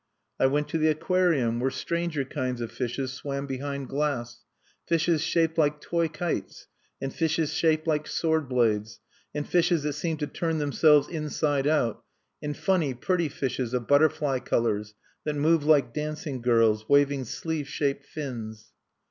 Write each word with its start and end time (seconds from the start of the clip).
I 0.39 0.47
went 0.47 0.67
to 0.69 0.79
the 0.79 0.87
aquarium 0.87 1.59
where 1.59 1.69
stranger 1.69 2.25
kinds 2.25 2.59
of 2.59 2.71
fishes 2.71 3.13
swam 3.13 3.45
behind 3.45 3.87
glass 3.87 4.43
fishes 4.87 5.21
shaped 5.21 5.59
like 5.59 5.79
toy 5.79 6.07
kites, 6.07 6.65
and 6.99 7.13
fishes 7.13 7.53
shaped 7.53 7.85
like 7.85 8.07
sword 8.07 8.49
blades, 8.49 8.99
and 9.35 9.47
fishes 9.47 9.83
that 9.83 9.93
seemed 9.93 10.17
to 10.21 10.25
turn 10.25 10.57
themselves 10.57 11.07
inside 11.07 11.67
out, 11.67 12.03
and 12.41 12.57
funny, 12.57 12.95
pretty 12.95 13.29
fishes 13.29 13.75
of 13.75 13.87
butterfly 13.87 14.39
colors, 14.39 14.95
that 15.23 15.35
move 15.35 15.65
like 15.65 15.93
dancing 15.93 16.41
girls, 16.41 16.89
waving 16.89 17.23
sleeve 17.25 17.67
shaped 17.67 18.07
fins. 18.07 18.71